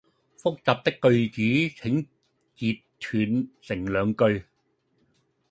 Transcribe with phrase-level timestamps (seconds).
[0.41, 2.07] 複雜的句子請
[2.55, 4.45] 截斷成兩句